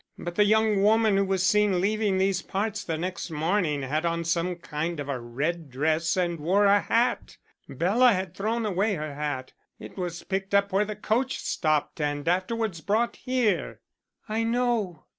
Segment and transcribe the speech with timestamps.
[0.17, 4.23] But the young woman who was seen leaving these parts the next morning had on
[4.23, 7.37] some kind of a red dress and wore a hat.
[7.69, 12.27] Bela had thrown away her hat; it was picked up where the coach stopped and
[12.27, 13.79] afterwards brought here."
[14.27, 15.03] "I know.